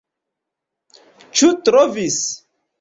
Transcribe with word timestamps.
Ĉu 1.43 1.53
trovis? 1.69 2.21